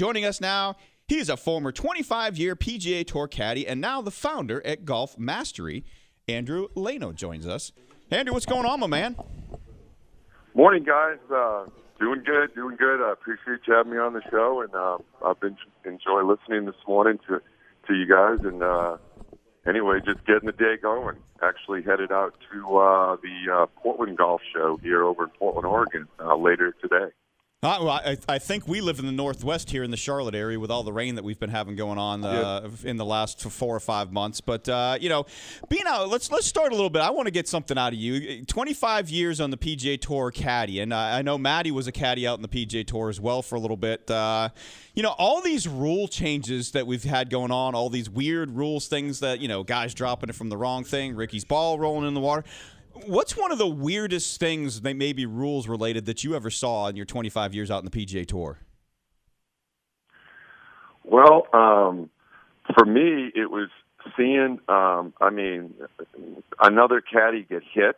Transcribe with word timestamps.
Joining 0.00 0.24
us 0.24 0.40
now, 0.40 0.76
he 1.08 1.18
is 1.18 1.28
a 1.28 1.36
former 1.36 1.72
25 1.72 2.38
year 2.38 2.56
PGA 2.56 3.06
Tour 3.06 3.28
caddy 3.28 3.68
and 3.68 3.82
now 3.82 4.00
the 4.00 4.10
founder 4.10 4.66
at 4.66 4.86
Golf 4.86 5.18
Mastery. 5.18 5.84
Andrew 6.26 6.68
Lano 6.74 7.14
joins 7.14 7.46
us. 7.46 7.70
Andrew, 8.10 8.32
what's 8.32 8.46
going 8.46 8.64
on, 8.64 8.80
my 8.80 8.86
man? 8.86 9.14
Morning, 10.54 10.84
guys. 10.84 11.18
Uh, 11.30 11.66
doing 11.98 12.22
good, 12.24 12.54
doing 12.54 12.76
good. 12.76 13.06
I 13.06 13.12
appreciate 13.12 13.58
you 13.66 13.74
having 13.74 13.92
me 13.92 13.98
on 13.98 14.14
the 14.14 14.22
show, 14.30 14.62
and 14.62 14.74
uh, 14.74 14.96
I've 15.22 15.38
been 15.38 15.58
enjoying 15.84 16.26
listening 16.26 16.64
this 16.64 16.80
morning 16.88 17.18
to 17.28 17.42
to 17.86 17.94
you 17.94 18.06
guys. 18.06 18.38
And 18.42 18.62
uh, 18.62 18.96
anyway, 19.68 20.00
just 20.02 20.24
getting 20.24 20.46
the 20.46 20.52
day 20.52 20.78
going. 20.80 21.18
Actually, 21.42 21.82
headed 21.82 22.10
out 22.10 22.32
to 22.50 22.78
uh, 22.78 23.16
the 23.16 23.52
uh, 23.54 23.66
Portland 23.82 24.16
Golf 24.16 24.40
Show 24.54 24.78
here 24.82 25.04
over 25.04 25.24
in 25.24 25.30
Portland, 25.38 25.66
Oregon, 25.66 26.08
uh, 26.18 26.36
later 26.36 26.74
today. 26.80 27.12
Uh, 27.62 27.76
well, 27.78 27.90
I, 27.90 28.16
I, 28.26 28.38
think 28.38 28.66
we 28.66 28.80
live 28.80 29.00
in 29.00 29.04
the 29.04 29.12
Northwest 29.12 29.68
here 29.68 29.82
in 29.82 29.90
the 29.90 29.96
Charlotte 29.98 30.34
area 30.34 30.58
with 30.58 30.70
all 30.70 30.82
the 30.82 30.94
rain 30.94 31.16
that 31.16 31.24
we've 31.24 31.38
been 31.38 31.50
having 31.50 31.76
going 31.76 31.98
on 31.98 32.24
uh, 32.24 32.70
in 32.84 32.96
the 32.96 33.04
last 33.04 33.38
four 33.42 33.76
or 33.76 33.80
five 33.80 34.10
months. 34.10 34.40
But 34.40 34.66
uh, 34.66 34.96
you 34.98 35.10
know, 35.10 35.26
being 35.68 35.82
out, 35.86 36.08
let's 36.08 36.32
let's 36.32 36.46
start 36.46 36.72
a 36.72 36.74
little 36.74 36.88
bit. 36.88 37.02
I 37.02 37.10
want 37.10 37.26
to 37.26 37.30
get 37.30 37.46
something 37.46 37.76
out 37.76 37.92
of 37.92 37.98
you. 37.98 38.46
Twenty 38.46 38.72
five 38.72 39.10
years 39.10 39.42
on 39.42 39.50
the 39.50 39.58
PGA 39.58 40.00
Tour 40.00 40.30
caddy, 40.30 40.80
and 40.80 40.94
I 40.94 41.20
know 41.20 41.36
Maddie 41.36 41.70
was 41.70 41.86
a 41.86 41.92
caddy 41.92 42.26
out 42.26 42.38
in 42.38 42.42
the 42.42 42.48
PGA 42.48 42.86
Tour 42.86 43.10
as 43.10 43.20
well 43.20 43.42
for 43.42 43.56
a 43.56 43.60
little 43.60 43.76
bit. 43.76 44.10
Uh, 44.10 44.48
you 44.94 45.02
know, 45.02 45.14
all 45.18 45.42
these 45.42 45.68
rule 45.68 46.08
changes 46.08 46.70
that 46.70 46.86
we've 46.86 47.04
had 47.04 47.28
going 47.28 47.50
on, 47.50 47.74
all 47.74 47.90
these 47.90 48.08
weird 48.08 48.52
rules, 48.52 48.88
things 48.88 49.20
that 49.20 49.40
you 49.40 49.48
know, 49.48 49.64
guys 49.64 49.92
dropping 49.92 50.30
it 50.30 50.34
from 50.34 50.48
the 50.48 50.56
wrong 50.56 50.82
thing, 50.82 51.14
Ricky's 51.14 51.44
ball 51.44 51.78
rolling 51.78 52.08
in 52.08 52.14
the 52.14 52.20
water. 52.20 52.42
What's 53.06 53.36
one 53.36 53.52
of 53.52 53.58
the 53.58 53.66
weirdest 53.66 54.38
things, 54.40 54.80
that 54.80 54.96
maybe 54.96 55.26
rules 55.26 55.68
related, 55.68 56.06
that 56.06 56.24
you 56.24 56.34
ever 56.34 56.50
saw 56.50 56.88
in 56.88 56.96
your 56.96 57.06
25 57.06 57.54
years 57.54 57.70
out 57.70 57.84
in 57.84 57.90
the 57.90 58.06
PGA 58.06 58.26
Tour? 58.26 58.58
Well, 61.04 61.46
um, 61.52 62.10
for 62.74 62.84
me, 62.84 63.30
it 63.34 63.50
was 63.50 63.68
seeing, 64.16 64.60
um, 64.68 65.12
I 65.20 65.30
mean, 65.30 65.74
another 66.60 67.00
caddy 67.00 67.46
get 67.48 67.62
hit 67.72 67.96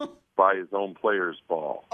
by 0.36 0.56
his 0.56 0.68
own 0.72 0.94
player's 0.94 1.40
ball. 1.48 1.84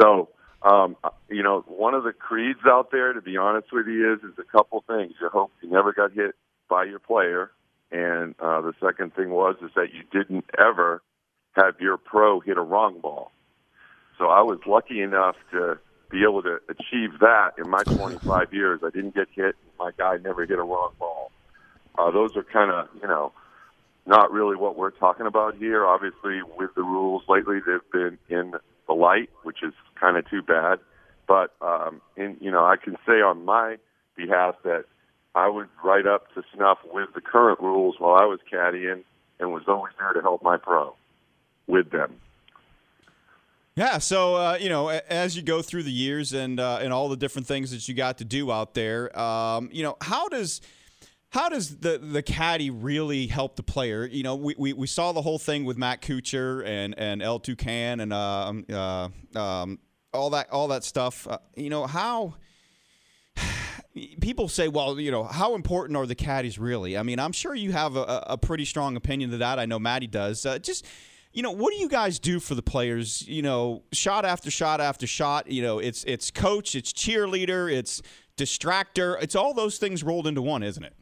so, 0.00 0.28
um, 0.62 0.96
you 1.28 1.42
know, 1.42 1.64
one 1.66 1.94
of 1.94 2.04
the 2.04 2.12
creeds 2.12 2.60
out 2.66 2.90
there, 2.90 3.12
to 3.12 3.22
be 3.22 3.36
honest 3.36 3.68
with 3.72 3.86
you, 3.86 4.14
is 4.14 4.20
is 4.20 4.38
a 4.38 4.44
couple 4.44 4.82
things. 4.86 5.14
You 5.20 5.28
hope 5.28 5.52
you 5.62 5.70
never 5.70 5.92
got 5.92 6.12
hit 6.12 6.34
by 6.68 6.84
your 6.84 6.98
player, 6.98 7.50
and 7.90 8.34
uh, 8.40 8.60
the 8.60 8.72
second 8.80 9.14
thing 9.14 9.30
was 9.30 9.56
is 9.62 9.70
that 9.74 9.88
you 9.92 10.02
didn't 10.12 10.44
ever 10.58 11.02
have 11.52 11.74
your 11.80 11.96
pro 11.96 12.40
hit 12.40 12.56
a 12.56 12.62
wrong 12.62 13.00
ball. 13.00 13.32
So 14.18 14.26
I 14.26 14.42
was 14.42 14.58
lucky 14.66 15.00
enough 15.00 15.36
to 15.52 15.78
be 16.10 16.22
able 16.22 16.42
to 16.42 16.58
achieve 16.68 17.18
that 17.20 17.52
in 17.58 17.70
my 17.70 17.82
25 17.84 18.52
years. 18.52 18.80
I 18.84 18.90
didn't 18.90 19.14
get 19.14 19.28
hit. 19.34 19.56
My 19.78 19.90
guy 19.96 20.16
never 20.16 20.44
hit 20.44 20.58
a 20.58 20.62
wrong 20.62 20.92
ball. 20.98 21.30
Uh, 21.98 22.10
those 22.10 22.36
are 22.36 22.42
kind 22.42 22.70
of, 22.70 22.88
you 23.00 23.08
know, 23.08 23.32
not 24.06 24.32
really 24.32 24.56
what 24.56 24.76
we're 24.76 24.90
talking 24.90 25.26
about 25.26 25.56
here. 25.56 25.84
Obviously, 25.84 26.40
with 26.56 26.74
the 26.74 26.82
rules 26.82 27.22
lately, 27.28 27.58
they've 27.64 27.90
been 27.92 28.18
in 28.28 28.54
the 28.86 28.94
light, 28.94 29.30
which 29.42 29.62
is 29.62 29.74
kind 30.00 30.16
of 30.16 30.28
too 30.28 30.42
bad. 30.42 30.78
But, 31.26 31.54
um, 31.60 32.00
in, 32.16 32.36
you 32.40 32.50
know, 32.50 32.64
I 32.64 32.76
can 32.82 32.96
say 33.06 33.20
on 33.20 33.44
my 33.44 33.76
behalf 34.16 34.54
that 34.64 34.84
I 35.38 35.48
was 35.48 35.68
right 35.84 36.04
up 36.04 36.34
to 36.34 36.42
snuff 36.52 36.78
with 36.92 37.10
the 37.14 37.20
current 37.20 37.60
rules 37.60 37.94
while 37.98 38.16
I 38.16 38.24
was 38.24 38.40
caddying 38.52 39.04
and 39.38 39.52
was 39.52 39.62
always 39.68 39.92
there 39.96 40.12
to 40.12 40.20
help 40.20 40.42
my 40.42 40.56
pro 40.56 40.96
with 41.68 41.92
them. 41.92 42.16
Yeah, 43.76 43.98
so 43.98 44.34
uh, 44.34 44.58
you 44.60 44.68
know, 44.68 44.88
as 44.88 45.36
you 45.36 45.42
go 45.42 45.62
through 45.62 45.84
the 45.84 45.92
years 45.92 46.32
and 46.32 46.58
uh, 46.58 46.80
and 46.82 46.92
all 46.92 47.08
the 47.08 47.16
different 47.16 47.46
things 47.46 47.70
that 47.70 47.86
you 47.86 47.94
got 47.94 48.18
to 48.18 48.24
do 48.24 48.50
out 48.50 48.74
there, 48.74 49.16
um, 49.16 49.70
you 49.72 49.84
know, 49.84 49.96
how 50.00 50.28
does 50.28 50.60
how 51.28 51.48
does 51.48 51.76
the 51.76 51.98
the 51.98 52.22
caddy 52.22 52.70
really 52.70 53.28
help 53.28 53.54
the 53.54 53.62
player? 53.62 54.04
You 54.06 54.24
know, 54.24 54.34
we, 54.34 54.56
we, 54.58 54.72
we 54.72 54.88
saw 54.88 55.12
the 55.12 55.22
whole 55.22 55.38
thing 55.38 55.64
with 55.64 55.76
Matt 55.76 56.02
Kuchar 56.02 56.66
and 56.66 56.98
and 56.98 57.22
El 57.22 57.38
Tucan 57.38 58.02
and 58.02 58.12
uh, 58.12 58.52
uh, 58.76 59.38
um, 59.38 59.78
all 60.12 60.30
that 60.30 60.50
all 60.50 60.66
that 60.68 60.82
stuff. 60.82 61.28
Uh, 61.28 61.38
you 61.54 61.70
know 61.70 61.86
how 61.86 62.34
people 64.20 64.48
say, 64.48 64.68
well, 64.68 64.98
you 64.98 65.10
know, 65.10 65.24
how 65.24 65.54
important 65.54 65.96
are 65.96 66.06
the 66.06 66.14
caddies 66.14 66.58
really? 66.58 66.96
I 66.96 67.02
mean, 67.02 67.18
I'm 67.18 67.32
sure 67.32 67.54
you 67.54 67.72
have 67.72 67.96
a, 67.96 68.24
a 68.26 68.38
pretty 68.38 68.64
strong 68.64 68.96
opinion 68.96 69.32
of 69.32 69.38
that. 69.40 69.58
I 69.58 69.66
know 69.66 69.78
Maddie 69.78 70.06
does. 70.06 70.44
Uh, 70.44 70.58
just, 70.58 70.86
you 71.32 71.42
know, 71.42 71.50
what 71.50 71.72
do 71.72 71.80
you 71.80 71.88
guys 71.88 72.18
do 72.18 72.40
for 72.40 72.54
the 72.54 72.62
players? 72.62 73.26
You 73.26 73.42
know, 73.42 73.82
shot 73.92 74.24
after 74.24 74.50
shot 74.50 74.80
after 74.80 75.06
shot. 75.06 75.50
You 75.50 75.62
know, 75.62 75.78
it's 75.78 76.04
it's 76.04 76.30
coach, 76.30 76.74
it's 76.74 76.92
cheerleader, 76.92 77.72
it's 77.72 78.02
distractor. 78.36 79.20
It's 79.22 79.34
all 79.34 79.54
those 79.54 79.78
things 79.78 80.02
rolled 80.02 80.26
into 80.26 80.42
one, 80.42 80.62
isn't 80.62 80.82
it? 80.84 80.94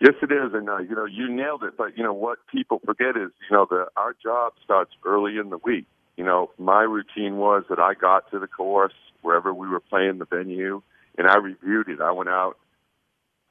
Yes, 0.00 0.14
it 0.22 0.30
is, 0.30 0.52
and 0.54 0.68
uh, 0.68 0.78
you 0.78 0.94
know, 0.94 1.06
you 1.06 1.28
nailed 1.28 1.64
it. 1.64 1.76
But 1.76 1.96
you 1.96 2.04
know 2.04 2.12
what 2.12 2.38
people 2.52 2.80
forget 2.84 3.16
is, 3.16 3.30
you 3.50 3.56
know, 3.56 3.66
the 3.68 3.86
our 3.96 4.14
job 4.22 4.52
starts 4.64 4.92
early 5.04 5.38
in 5.38 5.50
the 5.50 5.58
week. 5.58 5.86
You 6.16 6.24
know, 6.24 6.50
my 6.58 6.82
routine 6.82 7.36
was 7.36 7.64
that 7.68 7.78
I 7.78 7.94
got 7.94 8.30
to 8.30 8.38
the 8.38 8.48
course 8.48 8.92
wherever 9.22 9.52
we 9.52 9.68
were 9.68 9.80
playing 9.80 10.18
the 10.18 10.24
venue 10.24 10.82
and 11.18 11.26
I 11.26 11.36
reviewed 11.36 11.88
it. 11.88 12.00
I 12.00 12.12
went 12.12 12.30
out, 12.30 12.56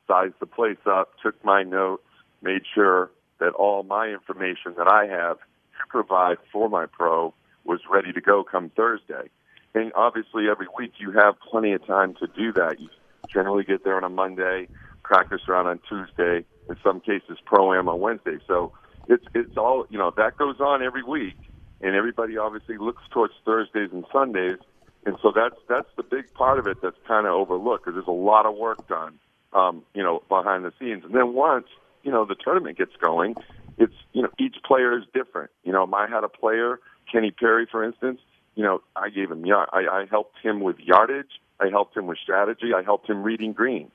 sized 0.08 0.36
the 0.40 0.48
place 0.48 0.78
up, 0.90 1.12
took 1.22 1.44
my 1.44 1.64
notes, 1.64 2.04
made 2.42 2.62
sure 2.74 3.12
that 3.40 3.54
all 3.54 3.84
my 3.84 4.08
information 4.08 4.74
that 4.78 4.88
I 4.88 5.06
have 5.06 5.38
to 5.38 5.88
provide 5.90 6.38
for 6.52 6.70
my 6.70 6.86
pro 6.86 7.34
was 7.66 7.82
ready 7.92 8.14
to 8.14 8.22
go 8.22 8.44
come 8.44 8.72
Thursday. 8.76 9.30
And 9.76 9.92
obviously, 9.94 10.46
every 10.50 10.68
week 10.78 10.94
you 10.98 11.12
have 11.12 11.36
plenty 11.52 11.74
of 11.74 11.86
time 11.86 12.16
to 12.16 12.28
do 12.28 12.54
that. 12.54 12.80
You 12.80 12.88
generally 13.32 13.64
get 13.64 13.84
there 13.84 13.98
on 13.98 14.04
a 14.04 14.10
Monday, 14.10 14.70
practice 15.04 15.42
around 15.48 15.68
on 15.68 15.80
Tuesday, 15.88 16.46
in 16.70 16.78
some 16.84 17.02
cases 17.02 17.38
pro 17.46 17.74
am 17.74 17.90
on 17.90 18.00
Wednesday. 18.00 18.38
So 18.48 18.72
it's 19.08 19.26
it's 19.36 19.58
all 19.58 19.86
you 19.90 19.98
know 19.98 20.14
that 20.18 20.38
goes 20.38 20.60
on 20.60 20.82
every 20.82 21.04
week, 21.04 21.36
and 21.82 21.96
everybody 21.96 22.38
obviously 22.38 22.78
looks 22.78 23.04
towards 23.12 23.34
Thursdays 23.46 23.90
and 23.92 24.06
Sundays 24.12 24.58
and 25.08 25.18
so 25.22 25.32
that's 25.34 25.56
that's 25.70 25.88
the 25.96 26.04
big 26.04 26.34
part 26.34 26.60
of 26.60 26.68
it 26.68 26.82
that's 26.84 26.98
kind 27.08 27.26
of 27.26 27.32
overlooked 27.34 27.86
because 27.86 27.96
there's 27.96 28.08
a 28.08 28.12
lot 28.12 28.46
of 28.46 28.56
work 28.58 28.86
done, 28.90 29.18
um, 29.54 29.84
you 29.94 30.04
know, 30.04 30.22
behind 30.28 30.66
the 30.66 30.74
scenes. 30.78 31.06
And 31.06 31.16
then 31.16 31.34
once 31.34 31.68
you 32.04 32.12
know 32.12 32.26
the 32.26 32.36
tournament 32.36 32.78
gets 32.78 32.92
going, 33.02 33.36
it's 33.78 33.94
you 34.12 34.22
know 34.22 34.30
each 34.38 34.58
player 34.66 34.98
is 34.98 35.06
different. 35.14 35.50
You 35.64 35.72
know, 35.72 35.90
I 35.94 36.08
had 36.08 36.26
a 36.26 36.28
player, 36.28 36.82
Kenny 37.10 37.32
Perry, 37.32 37.66
for 37.72 37.86
instance. 37.86 38.20
You 38.56 38.64
know, 38.64 38.82
I 38.98 39.10
gave 39.10 39.32
him 39.32 39.46
yard. 39.46 39.70
I, 39.72 39.88
I 39.88 40.06
helped 40.10 40.40
him 40.44 40.60
with 40.60 40.78
yardage. 40.80 41.40
I 41.62 41.70
helped 41.70 41.96
him 41.96 42.06
with 42.06 42.18
strategy. 42.18 42.74
I 42.76 42.84
helped 42.84 43.10
him 43.10 43.24
reading 43.24 43.54
greens, 43.54 43.92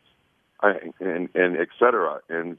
I, 0.60 0.92
and 0.98 1.28
and 1.34 1.58
et 1.58 1.68
cetera. 1.78 2.20
And 2.30 2.56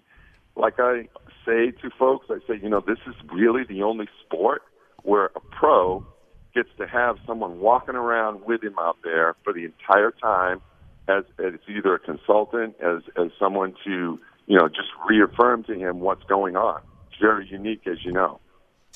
like 0.55 0.75
I 0.77 1.07
say 1.43 1.71
to 1.71 1.89
folks, 1.97 2.27
I 2.29 2.37
say, 2.47 2.59
you 2.61 2.69
know, 2.69 2.83
this 2.85 2.99
is 3.07 3.15
really 3.33 3.63
the 3.63 3.81
only 3.81 4.07
sport 4.23 4.61
where 5.01 5.31
a 5.35 5.39
pro 5.39 6.05
gets 6.53 6.69
to 6.77 6.87
have 6.87 7.17
someone 7.25 7.59
walking 7.59 7.95
around 7.95 8.45
with 8.45 8.63
him 8.63 8.75
out 8.79 8.97
there 9.03 9.35
for 9.43 9.53
the 9.53 9.65
entire 9.65 10.11
time 10.11 10.61
as, 11.07 11.23
as 11.39 11.53
either 11.67 11.95
a 11.95 11.99
consultant, 11.99 12.75
as, 12.79 13.01
as 13.17 13.31
someone 13.39 13.75
to, 13.83 14.19
you 14.47 14.57
know, 14.57 14.67
just 14.67 14.89
reaffirm 15.07 15.63
to 15.65 15.73
him 15.73 15.99
what's 15.99 16.23
going 16.23 16.55
on. 16.55 16.81
It's 17.09 17.19
very 17.19 17.47
unique, 17.47 17.85
as 17.87 18.03
you 18.03 18.11
know. 18.11 18.39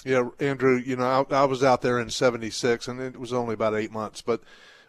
Yeah, 0.06 0.30
Andrew, 0.40 0.78
you 0.78 0.96
know, 0.96 1.26
I, 1.30 1.36
I 1.36 1.46
was 1.46 1.64
out 1.64 1.82
there 1.82 2.00
in 2.00 2.10
76 2.10 2.88
and 2.88 3.02
it 3.02 3.20
was 3.20 3.34
only 3.34 3.56
about 3.56 3.76
eight 3.76 3.92
months, 3.92 4.22
but, 4.22 4.42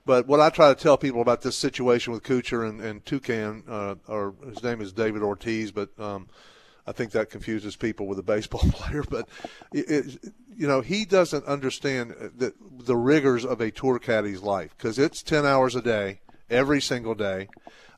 but 0.04 0.26
what 0.26 0.40
I 0.40 0.50
try 0.50 0.72
to 0.72 0.80
tell 0.80 0.96
people 0.96 1.22
about 1.22 1.40
this 1.40 1.56
situation 1.56 2.12
with 2.12 2.22
Kuchar 2.22 2.68
and, 2.68 2.80
and 2.80 3.04
Tucan, 3.04 3.62
uh, 3.68 3.96
or 4.06 4.34
his 4.46 4.62
name 4.62 4.80
is 4.80 4.92
David 4.92 5.22
Ortiz, 5.22 5.72
but, 5.72 5.98
um, 5.98 6.28
I 6.88 6.93
think 6.93 7.12
that 7.12 7.28
confuses 7.28 7.76
people 7.76 8.06
with 8.06 8.19
a 8.19 8.22
baseball 8.22 8.60
player, 8.72 9.04
but 9.09 9.28
it, 9.72 9.91
it, 9.91 10.32
you 10.56 10.66
know 10.66 10.81
he 10.81 11.04
doesn't 11.04 11.44
understand 11.44 12.15
the 12.37 12.54
the 12.78 12.97
rigors 12.97 13.44
of 13.44 13.60
a 13.60 13.71
tour 13.71 13.99
caddy's 13.99 14.41
life 14.41 14.75
because 14.76 14.98
it's 14.98 15.22
ten 15.22 15.44
hours 15.44 15.77
a 15.77 15.82
day, 15.82 16.21
every 16.48 16.81
single 16.81 17.15
day. 17.15 17.48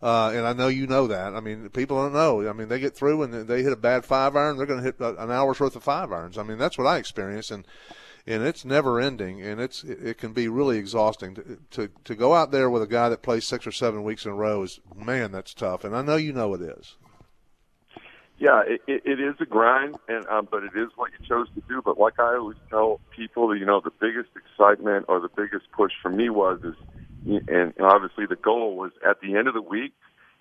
Uh, 0.02 0.32
and 0.34 0.46
I 0.46 0.54
know 0.54 0.68
you 0.68 0.86
know 0.86 1.06
that. 1.08 1.34
I 1.34 1.40
mean, 1.40 1.68
people 1.68 2.02
don't 2.02 2.14
know. 2.14 2.48
I 2.48 2.54
mean, 2.54 2.68
they 2.68 2.80
get 2.80 2.96
through 2.96 3.22
and 3.22 3.46
they 3.46 3.62
hit 3.62 3.72
a 3.72 3.76
bad 3.76 4.06
five 4.06 4.34
iron, 4.34 4.56
they're 4.56 4.64
going 4.64 4.82
to 4.82 4.84
hit 4.84 4.98
an 4.98 5.30
hour's 5.30 5.60
worth 5.60 5.76
of 5.76 5.82
five 5.82 6.10
irons. 6.10 6.38
I 6.38 6.42
mean, 6.42 6.56
that's 6.56 6.78
what 6.78 6.86
I 6.86 6.96
experience, 6.96 7.50
and 7.50 7.66
and 8.26 8.42
it's 8.42 8.64
never 8.64 8.98
ending, 8.98 9.40
and 9.40 9.60
it's 9.60 9.84
it 9.84 10.18
can 10.18 10.32
be 10.32 10.48
really 10.48 10.78
exhausting 10.78 11.34
to, 11.34 11.58
to 11.70 11.90
to 12.04 12.14
go 12.14 12.34
out 12.34 12.50
there 12.50 12.68
with 12.68 12.82
a 12.82 12.86
guy 12.88 13.08
that 13.08 13.22
plays 13.22 13.46
six 13.46 13.66
or 13.66 13.72
seven 13.72 14.02
weeks 14.02 14.24
in 14.24 14.32
a 14.32 14.34
row. 14.34 14.62
Is 14.62 14.80
man, 14.96 15.30
that's 15.30 15.54
tough, 15.54 15.84
and 15.84 15.94
I 15.94 16.02
know 16.02 16.16
you 16.16 16.32
know 16.32 16.54
it 16.54 16.62
is. 16.62 16.96
Yeah, 18.40 18.62
it, 18.66 18.80
it, 18.86 19.02
it 19.04 19.20
is 19.20 19.34
a 19.38 19.44
grind, 19.44 19.96
and 20.08 20.26
um, 20.28 20.48
but 20.50 20.64
it 20.64 20.72
is 20.74 20.88
what 20.96 21.10
you 21.12 21.26
chose 21.28 21.48
to 21.54 21.62
do. 21.68 21.82
But 21.84 21.98
like 21.98 22.18
I 22.18 22.36
always 22.36 22.56
tell 22.70 22.98
people, 23.14 23.54
you 23.54 23.66
know, 23.66 23.82
the 23.84 23.92
biggest 24.00 24.30
excitement 24.34 25.04
or 25.08 25.20
the 25.20 25.28
biggest 25.28 25.70
push 25.76 25.92
for 26.00 26.10
me 26.10 26.30
was 26.30 26.58
is, 26.64 26.74
and 27.46 27.74
obviously 27.80 28.24
the 28.24 28.36
goal 28.36 28.76
was 28.76 28.92
at 29.06 29.20
the 29.20 29.36
end 29.36 29.46
of 29.46 29.52
the 29.52 29.60
week, 29.60 29.92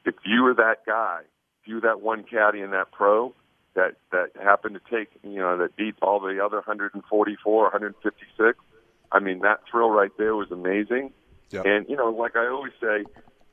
if 0.06 0.16
you 0.26 0.44
were 0.44 0.54
that 0.54 0.86
guy, 0.86 1.24
if 1.62 1.68
you 1.68 1.76
were 1.76 1.82
that 1.82 2.00
one 2.00 2.24
caddy 2.24 2.62
in 2.62 2.72
that 2.72 2.90
pro 2.94 3.34
that 3.76 3.96
that 4.14 4.32
happened 4.42 4.80
to 4.80 4.98
take, 4.98 5.10
you 5.22 5.40
know, 5.40 5.58
that 5.58 5.76
beat 5.76 5.96
all 6.02 6.22
the 6.22 6.44
other 6.44 6.58
144, 6.58 7.64
156. 7.64 8.58
I 9.12 9.20
mean, 9.20 9.40
that 9.40 9.60
thrill 9.70 9.90
right 9.90 10.12
there 10.18 10.36
was 10.36 10.52
amazing. 10.52 11.12
Yep. 11.52 11.66
And 11.66 11.86
you 11.90 11.98
know, 11.98 12.10
like 12.12 12.38
I 12.38 12.48
always 12.48 12.74
say, 12.80 13.04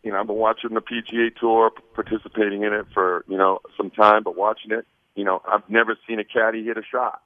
you 0.02 0.12
know, 0.12 0.20
I've 0.20 0.26
been 0.26 0.36
watching 0.36 0.74
the 0.74 0.80
PGA 0.80 1.34
Tour, 1.34 1.70
participating 1.94 2.62
in 2.62 2.72
it 2.72 2.86
for 2.94 3.24
you 3.28 3.36
know 3.36 3.60
some 3.76 3.90
time, 3.90 4.22
but 4.22 4.36
watching 4.36 4.72
it, 4.72 4.86
you 5.14 5.24
know, 5.24 5.42
I've 5.46 5.68
never 5.68 5.96
seen 6.06 6.20
a 6.20 6.24
caddy 6.24 6.64
hit 6.64 6.76
a 6.76 6.82
shot. 6.82 7.22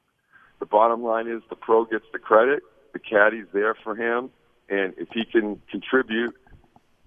The 0.60 0.66
bottom 0.66 1.02
line 1.02 1.26
is 1.26 1.42
the 1.48 1.56
pro 1.56 1.84
gets 1.84 2.04
the 2.12 2.18
credit, 2.18 2.62
the 2.92 2.98
caddy's 2.98 3.46
there 3.52 3.74
for 3.74 3.94
him, 3.94 4.30
and 4.68 4.94
if 4.98 5.08
he 5.12 5.24
can 5.24 5.60
contribute 5.70 6.34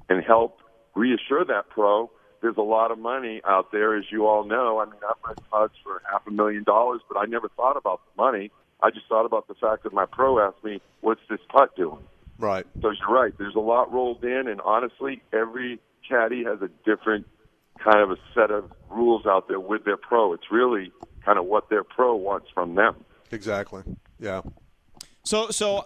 and 0.10 0.24
help 0.24 0.60
reassure 0.96 1.46
that 1.46 1.70
pro, 1.70 2.12
there's 2.42 2.58
a 2.58 2.62
lot 2.62 2.92
of 2.92 3.00
money 3.00 3.42
out 3.48 3.72
there, 3.72 3.98
as 3.98 4.04
you 4.12 4.28
all 4.28 4.44
know. 4.44 4.80
I 4.80 4.86
mean, 4.86 5.00
I've 5.08 5.16
read 5.26 5.38
putts 5.50 5.76
for 5.82 6.02
half 6.12 6.28
a 6.28 6.32
million 6.32 6.64
dollars, 6.64 7.02
but 7.08 7.18
I 7.18 7.26
never 7.26 7.48
thought 7.50 7.78
about 7.78 8.02
the 8.06 8.22
money. 8.22 8.52
I 8.82 8.90
just 8.90 9.08
thought 9.08 9.26
about 9.26 9.48
the 9.48 9.54
fact 9.54 9.84
that 9.84 9.94
my 9.94 10.06
pro 10.06 10.40
asked 10.40 10.64
me, 10.64 10.82
"What's 11.02 11.22
this 11.30 11.40
putt 11.50 11.76
doing?" 11.76 12.06
Right. 12.38 12.66
So 12.82 12.92
you're 12.92 13.16
right. 13.16 13.34
There's 13.38 13.56
a 13.56 13.60
lot 13.60 13.92
rolled 13.92 14.24
in, 14.24 14.48
and 14.48 14.60
honestly, 14.62 15.22
every 15.32 15.80
caddy 16.08 16.44
has 16.44 16.62
a 16.62 16.70
different 16.86 17.26
kind 17.84 18.00
of 18.00 18.12
a 18.12 18.18
set 18.34 18.52
of 18.52 18.72
rules 18.90 19.26
out 19.26 19.48
there 19.48 19.60
with 19.60 19.86
their 19.86 19.98
pro. 19.98 20.34
It's 20.34 20.52
really 20.52 20.92
kind 21.26 21.40
of 21.40 21.46
what 21.46 21.70
their 21.70 21.84
pro 21.84 22.16
wants 22.16 22.48
from 22.54 22.76
them. 22.76 22.96
Exactly. 23.32 23.84
Yeah. 24.20 24.42
So, 25.24 25.50
so 25.50 25.86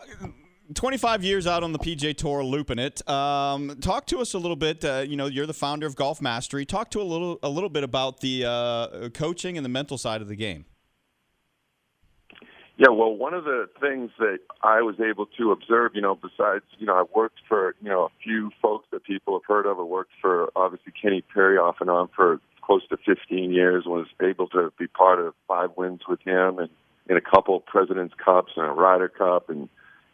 25 0.73 1.23
years 1.23 1.47
out 1.47 1.63
on 1.63 1.71
the 1.71 1.79
PGA 1.79 2.15
Tour, 2.15 2.43
looping 2.43 2.79
it. 2.79 3.07
Um, 3.09 3.77
talk 3.79 4.05
to 4.07 4.19
us 4.19 4.33
a 4.33 4.39
little 4.39 4.55
bit. 4.55 4.83
Uh, 4.83 5.05
you 5.07 5.15
know, 5.15 5.27
you're 5.27 5.45
the 5.45 5.53
founder 5.53 5.85
of 5.85 5.95
Golf 5.95 6.21
Mastery. 6.21 6.65
Talk 6.65 6.89
to 6.91 7.01
a 7.01 7.03
little 7.03 7.39
a 7.43 7.49
little 7.49 7.69
bit 7.69 7.83
about 7.83 8.19
the 8.19 8.45
uh, 8.45 9.09
coaching 9.09 9.57
and 9.57 9.63
the 9.63 9.69
mental 9.69 9.97
side 9.97 10.21
of 10.21 10.27
the 10.27 10.35
game. 10.35 10.65
Yeah, 12.77 12.89
well, 12.89 13.15
one 13.15 13.33
of 13.33 13.43
the 13.43 13.67
things 13.79 14.11
that 14.19 14.37
I 14.61 14.81
was 14.81 14.99
able 14.99 15.25
to 15.37 15.51
observe, 15.51 15.93
you 15.95 16.01
know, 16.01 16.13
besides, 16.13 16.63
you 16.77 16.85
know, 16.85 16.95
I've 16.95 17.13
worked 17.15 17.39
for, 17.47 17.73
you 17.81 17.89
know, 17.89 18.03
a 18.03 18.09
few 18.23 18.51
folks 18.61 18.85
that 18.91 19.03
people 19.03 19.33
have 19.33 19.45
heard 19.47 19.65
of. 19.65 19.79
I 19.79 19.83
worked 19.83 20.11
for, 20.21 20.51
obviously, 20.55 20.93
Kenny 21.01 21.21
Perry 21.21 21.57
off 21.57 21.77
and 21.81 21.89
on 21.89 22.07
for 22.15 22.39
close 22.61 22.87
to 22.89 22.97
15 22.97 23.51
years, 23.51 23.85
was 23.85 24.05
able 24.21 24.47
to 24.49 24.71
be 24.77 24.85
part 24.87 25.19
of 25.19 25.33
five 25.47 25.71
wins 25.75 26.01
with 26.07 26.21
him 26.21 26.59
and 26.59 26.69
in 27.09 27.17
a 27.17 27.21
couple 27.21 27.59
President's 27.61 28.13
Cups 28.23 28.51
and 28.55 28.65
a 28.65 28.71
Ryder 28.71 29.09
Cup 29.09 29.49
and 29.49 29.69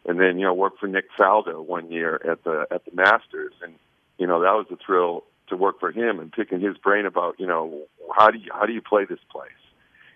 and 0.06 0.20
then 0.20 0.38
you 0.38 0.44
know 0.44 0.54
worked 0.54 0.78
for 0.78 0.86
Nick 0.86 1.06
Faldo 1.18 1.64
one 1.64 1.90
year 1.90 2.20
at 2.30 2.44
the 2.44 2.66
at 2.70 2.84
the 2.84 2.92
Masters, 2.94 3.52
and 3.62 3.74
you 4.18 4.26
know 4.26 4.40
that 4.40 4.52
was 4.52 4.66
a 4.70 4.76
thrill 4.76 5.24
to 5.48 5.56
work 5.56 5.80
for 5.80 5.90
him 5.90 6.20
and 6.20 6.32
picking 6.32 6.60
his 6.60 6.76
brain 6.76 7.06
about 7.06 7.36
you 7.38 7.46
know 7.46 7.82
how 8.16 8.30
do 8.30 8.38
you 8.38 8.50
how 8.52 8.66
do 8.66 8.72
you 8.72 8.82
play 8.82 9.04
this 9.04 9.18
place, 9.30 9.50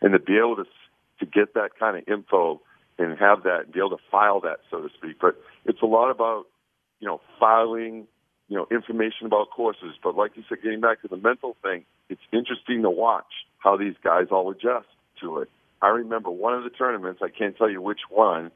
and 0.02 0.12
to 0.12 0.18
be 0.18 0.36
able 0.36 0.56
to 0.56 0.64
to 1.20 1.26
get 1.26 1.54
that 1.54 1.70
kind 1.78 1.96
of 1.96 2.08
info 2.08 2.60
and 2.98 3.18
have 3.18 3.44
that 3.44 3.64
and 3.64 3.72
be 3.72 3.80
able 3.80 3.90
to 3.90 4.02
file 4.10 4.40
that 4.40 4.58
so 4.70 4.80
to 4.80 4.88
speak. 4.96 5.16
But 5.20 5.40
it's 5.64 5.82
a 5.82 5.86
lot 5.86 6.10
about 6.10 6.46
you 7.00 7.06
know 7.06 7.20
filing 7.38 8.06
you 8.48 8.56
know 8.56 8.66
information 8.70 9.26
about 9.26 9.50
courses. 9.50 9.94
But 10.02 10.16
like 10.16 10.32
you 10.36 10.44
said, 10.48 10.58
getting 10.62 10.80
back 10.80 11.02
to 11.02 11.08
the 11.08 11.16
mental 11.16 11.56
thing, 11.62 11.84
it's 12.08 12.20
interesting 12.32 12.82
to 12.82 12.90
watch 12.90 13.32
how 13.58 13.76
these 13.76 13.94
guys 14.02 14.26
all 14.30 14.50
adjust 14.50 14.88
to 15.20 15.38
it. 15.38 15.50
I 15.80 15.88
remember 15.88 16.30
one 16.30 16.54
of 16.54 16.64
the 16.64 16.70
tournaments, 16.70 17.20
I 17.22 17.28
can't 17.28 17.56
tell 17.56 17.70
you 17.70 17.80
which 17.80 18.00
one, 18.10 18.50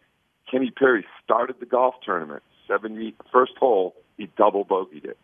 Kenny 0.50 0.70
Perry 0.70 1.04
started 1.24 1.56
the 1.60 1.66
golf 1.66 1.94
tournament, 2.04 2.42
70 2.66 3.14
first 3.32 3.52
hole, 3.58 3.94
he 4.16 4.28
double 4.36 4.64
bogeyed 4.64 5.04
it. 5.04 5.18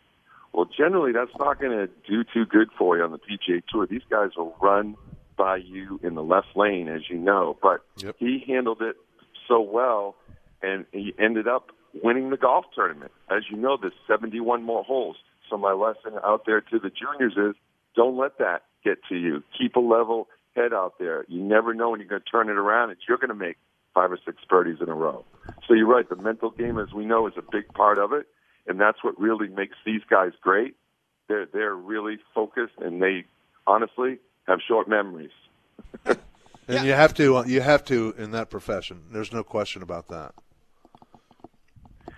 Well, 0.52 0.66
generally 0.66 1.12
that's 1.12 1.36
not 1.38 1.60
going 1.60 1.72
to 1.72 1.88
do 2.08 2.24
too 2.24 2.46
good 2.46 2.68
for 2.78 2.96
you 2.96 3.02
on 3.02 3.12
the 3.12 3.18
PGA 3.18 3.62
Tour. 3.70 3.86
These 3.86 4.02
guys 4.08 4.30
will 4.36 4.56
run 4.60 4.96
by 5.38 5.56
you 5.56 6.00
in 6.02 6.14
the 6.14 6.22
left 6.22 6.48
lane, 6.56 6.88
as 6.88 7.02
you 7.08 7.16
know. 7.16 7.56
But 7.62 7.80
yep. 7.96 8.16
he 8.18 8.44
handled 8.46 8.82
it 8.82 8.96
so 9.46 9.60
well, 9.60 10.16
and 10.60 10.84
he 10.92 11.14
ended 11.18 11.48
up 11.48 11.70
winning 12.02 12.30
the 12.30 12.36
golf 12.36 12.66
tournament. 12.74 13.12
As 13.30 13.44
you 13.50 13.56
know, 13.56 13.78
there's 13.80 13.94
71 14.06 14.62
more 14.62 14.84
holes. 14.84 15.16
So 15.48 15.56
my 15.56 15.72
lesson 15.72 16.18
out 16.22 16.42
there 16.44 16.60
to 16.60 16.78
the 16.78 16.90
juniors 16.90 17.34
is 17.36 17.58
don't 17.96 18.18
let 18.18 18.38
that 18.38 18.64
get 18.84 18.98
to 19.08 19.16
you. 19.16 19.42
Keep 19.58 19.76
a 19.76 19.80
level 19.80 20.28
head 20.54 20.72
out 20.74 20.94
there. 20.98 21.24
You 21.28 21.42
never 21.42 21.72
know 21.72 21.90
when 21.90 22.00
you're 22.00 22.08
going 22.08 22.22
to 22.22 22.30
turn 22.30 22.48
it 22.48 22.56
around, 22.56 22.90
and 22.90 22.98
you're 23.08 23.18
going 23.18 23.28
to 23.28 23.34
make 23.34 23.56
five 23.94 24.12
or 24.12 24.18
six 24.24 24.38
birdies 24.48 24.78
in 24.80 24.88
a 24.88 24.94
row. 24.94 25.24
So 25.66 25.74
you're 25.74 25.86
right. 25.86 26.08
The 26.08 26.16
mental 26.16 26.50
game, 26.50 26.78
as 26.78 26.92
we 26.92 27.04
know, 27.06 27.26
is 27.26 27.34
a 27.36 27.42
big 27.42 27.72
part 27.72 27.98
of 27.98 28.12
it, 28.12 28.26
and 28.66 28.80
that's 28.80 29.02
what 29.02 29.18
really 29.18 29.48
makes 29.48 29.76
these 29.86 30.02
guys 30.08 30.32
great. 30.40 30.76
They're 31.28 31.46
they're 31.46 31.74
really 31.74 32.18
focused, 32.34 32.74
and 32.78 33.02
they 33.02 33.24
honestly 33.66 34.18
have 34.48 34.60
short 34.66 34.88
memories. 34.88 35.30
and 36.04 36.18
yeah. 36.66 36.82
you 36.82 36.92
have 36.92 37.14
to 37.14 37.36
uh, 37.36 37.44
you 37.44 37.60
have 37.60 37.84
to 37.84 38.14
in 38.18 38.32
that 38.32 38.50
profession. 38.50 39.04
There's 39.12 39.32
no 39.32 39.44
question 39.44 39.82
about 39.82 40.08
that. 40.08 40.34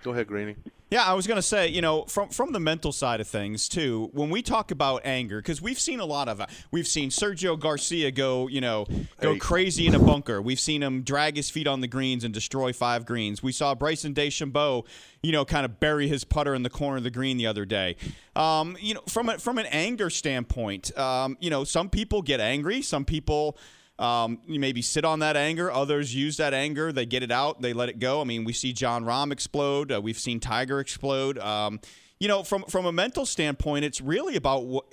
Go 0.03 0.11
ahead, 0.11 0.27
Greeny. 0.27 0.55
Yeah, 0.91 1.05
I 1.05 1.13
was 1.13 1.25
going 1.25 1.37
to 1.37 1.41
say, 1.41 1.69
you 1.69 1.81
know, 1.81 2.03
from 2.03 2.27
from 2.27 2.51
the 2.51 2.59
mental 2.59 2.91
side 2.91 3.21
of 3.21 3.27
things 3.27 3.69
too. 3.69 4.09
When 4.11 4.29
we 4.29 4.41
talk 4.41 4.71
about 4.71 5.03
anger, 5.05 5.37
because 5.37 5.61
we've 5.61 5.79
seen 5.79 6.01
a 6.01 6.05
lot 6.05 6.27
of, 6.27 6.41
uh, 6.41 6.47
we've 6.69 6.85
seen 6.85 7.09
Sergio 7.09 7.57
Garcia 7.57 8.11
go, 8.11 8.49
you 8.49 8.59
know, 8.59 8.85
go 9.21 9.31
hey. 9.31 9.39
crazy 9.39 9.87
in 9.87 9.95
a 9.95 9.99
bunker. 9.99 10.41
We've 10.41 10.59
seen 10.59 10.83
him 10.83 11.03
drag 11.03 11.37
his 11.37 11.49
feet 11.49 11.65
on 11.65 11.79
the 11.79 11.87
greens 11.87 12.25
and 12.25 12.33
destroy 12.33 12.73
five 12.73 13.05
greens. 13.05 13.41
We 13.41 13.53
saw 13.53 13.73
Bryson 13.73 14.13
DeChambeau, 14.13 14.85
you 15.23 15.31
know, 15.31 15.45
kind 15.45 15.63
of 15.63 15.79
bury 15.79 16.09
his 16.09 16.25
putter 16.25 16.53
in 16.53 16.63
the 16.63 16.69
corner 16.69 16.97
of 16.97 17.03
the 17.03 17.09
green 17.09 17.37
the 17.37 17.47
other 17.47 17.63
day. 17.63 17.95
Um, 18.35 18.75
you 18.81 18.95
know, 18.95 19.01
from 19.07 19.29
a, 19.29 19.37
from 19.37 19.59
an 19.59 19.67
anger 19.67 20.09
standpoint, 20.09 20.97
um, 20.97 21.37
you 21.39 21.49
know, 21.49 21.63
some 21.63 21.89
people 21.89 22.21
get 22.21 22.41
angry, 22.41 22.81
some 22.81 23.05
people 23.05 23.57
um, 24.01 24.39
you 24.47 24.59
maybe 24.59 24.81
sit 24.81 25.05
on 25.05 25.19
that 25.19 25.37
anger. 25.37 25.71
Others 25.71 26.13
use 26.15 26.37
that 26.37 26.53
anger. 26.53 26.91
They 26.91 27.05
get 27.05 27.21
it 27.21 27.31
out. 27.31 27.61
They 27.61 27.71
let 27.71 27.87
it 27.87 27.99
go. 27.99 28.19
I 28.19 28.23
mean, 28.23 28.43
we 28.43 28.53
see 28.53 28.73
Jon 28.73 29.05
Rahm 29.05 29.31
explode. 29.31 29.91
Uh, 29.91 30.01
we've 30.01 30.19
seen 30.19 30.39
Tiger 30.39 30.79
explode. 30.79 31.37
Um, 31.37 31.79
you 32.19 32.27
know, 32.27 32.43
from 32.43 32.63
from 32.63 32.85
a 32.85 32.91
mental 32.91 33.25
standpoint, 33.25 33.85
it's 33.85 34.01
really 34.01 34.35
about 34.35 34.65
what, 34.65 34.85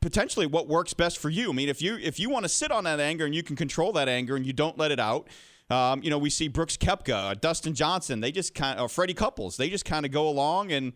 potentially 0.00 0.46
what 0.46 0.66
works 0.66 0.94
best 0.94 1.18
for 1.18 1.28
you. 1.28 1.50
I 1.50 1.52
mean, 1.52 1.68
if 1.68 1.82
you 1.82 1.96
if 1.98 2.18
you 2.18 2.30
want 2.30 2.44
to 2.44 2.48
sit 2.48 2.72
on 2.72 2.84
that 2.84 3.00
anger 3.00 3.26
and 3.26 3.34
you 3.34 3.42
can 3.42 3.54
control 3.54 3.92
that 3.92 4.08
anger 4.08 4.34
and 4.34 4.46
you 4.46 4.52
don't 4.52 4.78
let 4.78 4.90
it 4.90 5.00
out. 5.00 5.28
Um, 5.70 6.02
you 6.02 6.08
know, 6.08 6.16
we 6.16 6.30
see 6.30 6.48
Brooks 6.48 6.78
Koepka, 6.78 7.32
uh, 7.32 7.34
Dustin 7.34 7.74
Johnson. 7.74 8.20
They 8.20 8.32
just 8.32 8.54
kind 8.54 8.78
of, 8.78 8.90
Freddie 8.90 9.12
Couples. 9.12 9.58
They 9.58 9.68
just 9.68 9.84
kind 9.84 10.06
of 10.06 10.12
go 10.12 10.26
along 10.26 10.72
and 10.72 10.94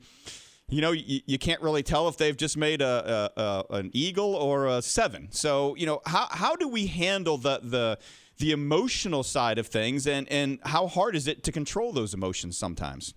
you 0.73 0.81
know, 0.81 0.93
you, 0.93 1.21
you 1.27 1.39
can't 1.39 1.61
really 1.61 1.83
tell 1.83 2.09
if 2.09 2.17
they've 2.17 2.37
just 2.37 2.57
made 2.57 2.81
a, 2.81 3.31
a, 3.37 3.41
a, 3.41 3.77
an 3.77 3.91
eagle 3.93 4.35
or 4.35 4.67
a 4.67 4.81
seven. 4.81 5.29
So, 5.31 5.77
you 5.77 5.85
know, 5.85 6.01
how, 6.07 6.29
how 6.31 6.57
do 6.57 6.67
we 6.67 6.87
handle 6.87 7.37
the, 7.37 7.61
the, 7.63 7.99
the 8.39 8.53
emotional 8.53 9.23
side 9.23 9.59
of 9.59 9.67
things 9.67 10.07
and, 10.07 10.27
and 10.31 10.59
how 10.65 10.87
hard 10.87 11.15
is 11.15 11.29
it 11.29 11.43
to 11.45 11.53
control 11.53 11.93
those 11.93 12.15
emotions 12.15 12.57
sometimes? 12.57 13.13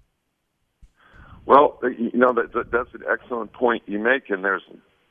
Well, 1.45 1.79
you 1.83 2.11
know, 2.13 2.33
that, 2.33 2.51
that, 2.53 2.71
that's 2.71 2.93
an 2.93 3.03
excellent 3.09 3.53
point 3.53 3.83
you 3.85 3.99
make, 3.99 4.29
and 4.29 4.43
there's 4.43 4.63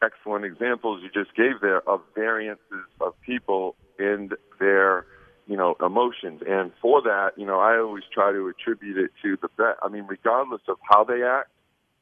excellent 0.02 0.44
examples 0.44 1.03
you 1.03 1.08
just 1.08 1.34
gave 1.34 1.60
there 1.63 1.89
of 1.89 2.03
variances 2.15 2.84
of 3.01 3.19
people 3.22 3.74
in 3.98 4.31
their, 4.60 5.06
you 5.46 5.56
know, 5.56 5.77
emotions. 5.82 6.43
And 6.46 6.72
for 6.82 7.01
that, 7.03 7.31
you 7.39 7.46
know, 7.46 7.58
I 7.58 7.79
always 7.79 8.05
try 8.13 8.32
to 8.32 8.48
attribute 8.48 8.98
it 8.98 9.13
to 9.22 9.39
the 9.41 9.48
bet. 9.56 9.77
I 9.82 9.89
mean, 9.89 10.05
regardless 10.06 10.63
of 10.69 10.77
how 10.82 11.05
they 11.05 11.22
act, 11.22 11.48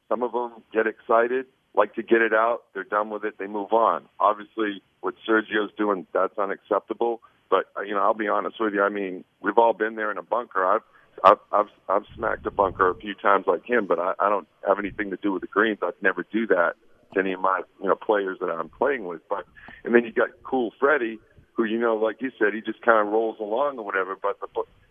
some 0.09 0.23
of 0.23 0.31
them 0.31 0.51
get 0.73 0.87
excited, 0.87 1.45
like 1.75 1.95
to 1.95 2.03
get 2.03 2.21
it 2.21 2.33
out. 2.33 2.63
They're 2.73 2.83
done 2.83 3.09
with 3.09 3.23
it. 3.23 3.37
They 3.37 3.47
move 3.47 3.73
on. 3.73 4.05
Obviously, 4.19 4.81
what 5.01 5.15
Sergio's 5.27 5.71
doing, 5.77 6.07
that's 6.13 6.37
unacceptable. 6.37 7.21
But 7.49 7.65
uh, 7.77 7.81
you 7.81 7.93
know, 7.93 8.01
I'll 8.01 8.13
be 8.13 8.27
honest 8.27 8.55
with 8.59 8.73
you. 8.73 8.81
I 8.81 8.89
mean, 8.89 9.23
we've 9.41 9.57
all 9.57 9.73
been 9.73 9.95
there 9.95 10.11
in 10.11 10.17
a 10.17 10.23
bunker. 10.23 10.65
I've 10.65 10.81
I've 11.23 11.37
I've, 11.51 11.71
I've 11.89 12.03
smacked 12.15 12.45
a 12.45 12.51
bunker 12.51 12.89
a 12.89 12.95
few 12.95 13.13
times 13.13 13.45
like 13.47 13.65
him, 13.65 13.85
but 13.87 13.99
I, 13.99 14.13
I 14.19 14.29
don't 14.29 14.47
have 14.67 14.79
anything 14.79 15.11
to 15.11 15.17
do 15.17 15.31
with 15.31 15.41
the 15.41 15.47
greens. 15.47 15.79
I'd 15.81 15.93
never 16.01 16.25
do 16.31 16.47
that 16.47 16.73
to 17.13 17.19
any 17.19 17.33
of 17.33 17.39
my 17.39 17.61
you 17.81 17.87
know 17.87 17.95
players 17.95 18.39
that 18.41 18.49
I'm 18.49 18.69
playing 18.69 19.05
with. 19.05 19.21
But 19.29 19.45
and 19.83 19.93
then 19.93 20.03
you 20.03 20.11
got 20.11 20.29
cool 20.43 20.71
Freddie, 20.79 21.19
who 21.53 21.63
you 21.63 21.79
know, 21.79 21.95
like 21.95 22.21
you 22.21 22.31
said, 22.39 22.53
he 22.53 22.61
just 22.61 22.81
kind 22.81 23.05
of 23.05 23.13
rolls 23.13 23.37
along 23.39 23.77
or 23.77 23.85
whatever. 23.85 24.15
But 24.19 24.39
the 24.41 24.47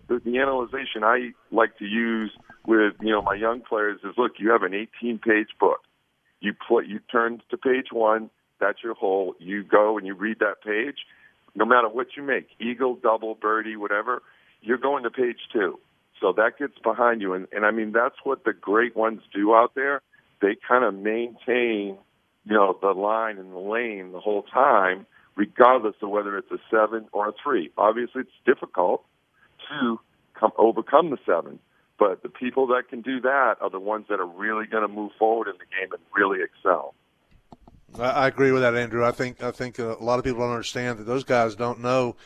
the, 0.09 0.21
the 0.25 0.39
analyzation 0.39 1.05
I 1.05 1.33
like 1.51 1.79
to 1.79 1.85
use 1.85 2.31
with 2.67 2.95
you 3.01 3.11
know 3.11 3.23
my 3.23 3.35
young 3.35 3.61
players 3.61 4.01
is 4.05 4.15
look, 4.17 4.33
you 4.39 4.51
have 4.51 4.63
an 4.63 4.75
18 4.75 5.19
page 5.19 5.49
book. 5.59 5.81
You 6.41 6.53
play, 6.55 6.85
you 6.87 7.01
turn 7.11 7.41
to 7.51 7.57
page 7.57 7.87
one. 7.93 8.31
That's 8.61 8.79
your 8.83 8.95
hole. 8.95 9.35
You 9.39 9.65
go 9.65 9.99
and 9.99 10.07
you 10.07 10.15
read 10.15 10.39
that 10.41 10.63
page. 10.65 10.99
No 11.55 11.65
matter 11.65 11.89
what 11.89 12.09
you 12.17 12.23
make, 12.23 12.49
eagle, 12.61 12.97
double, 12.97 13.35
birdie, 13.35 13.77
whatever, 13.77 14.23
you're 14.63 14.79
going 14.79 15.03
to 15.03 15.11
page 15.11 15.39
two. 15.53 15.79
So 16.21 16.33
that 16.37 16.59
gets 16.59 16.79
behind 16.83 17.21
you, 17.21 17.35
and, 17.35 17.49
and 17.53 17.67
I 17.67 17.73
mean 17.73 17.93
that's 17.93 18.15
what 18.25 18.45
the 18.45 18.53
great 18.53 18.97
ones 18.97 19.21
do 19.35 19.55
out 19.55 19.75
there. 19.75 20.01
They 20.41 20.57
kind 20.67 20.85
of 20.85 20.95
maintain, 20.95 21.99
you 22.45 22.55
know, 22.55 22.77
the 22.81 22.93
line 22.93 23.39
and 23.39 23.53
the 23.53 23.59
lane 23.59 24.13
the 24.13 24.21
whole 24.21 24.43
time, 24.43 25.07
regardless 25.37 25.97
of 26.01 26.11
whether 26.11 26.37
it's 26.39 26.51
a 26.51 26.59
seven 26.71 27.07
or 27.13 27.29
a 27.29 27.33
three. 27.43 27.71
Obviously, 27.77 28.23
it's 28.23 28.31
difficult 28.47 29.05
to 29.71 30.01
come 30.39 30.53
overcome 30.59 31.11
the 31.11 31.19
seven. 31.25 31.59
But 31.99 32.23
the 32.23 32.29
people 32.29 32.67
that 32.69 32.89
can 32.89 33.01
do 33.01 33.21
that 33.21 33.57
are 33.61 33.71
the 33.71 33.79
ones 33.79 34.07
that 34.09 34.19
are 34.19 34.27
really 34.27 34.67
going 34.67 34.83
to 34.83 34.93
move 34.93 35.13
forward 35.19 35.49
in 35.49 35.55
the 35.55 35.67
game 35.79 35.93
and 35.93 36.01
really 36.15 36.41
excel. 36.43 36.95
I 37.99 38.27
agree 38.27 38.53
with 38.53 38.63
that, 38.63 38.75
Andrew. 38.75 39.05
I 39.05 39.11
think 39.11 39.43
I 39.43 39.51
think 39.51 39.79
a 39.79 39.97
lot 40.01 40.19
of 40.19 40.25
people 40.25 40.41
don't 40.41 40.51
understand 40.51 40.99
that 40.99 41.05
those 41.05 41.25
guys 41.25 41.55
don't 41.55 41.81
know. 41.81 42.17